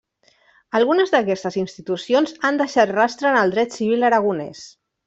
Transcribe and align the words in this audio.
Algunes 0.79 1.13
d'aquestes 1.15 1.59
institucions 1.65 2.35
han 2.51 2.59
deixat 2.63 2.95
rastre 2.97 3.33
en 3.35 3.41
el 3.45 3.57
dret 3.57 3.79
civil 3.81 4.11
aragonès. 4.11 4.69